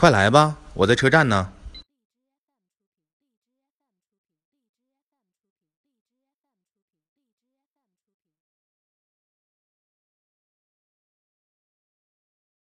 [0.00, 1.48] 快来吧我在车站呢。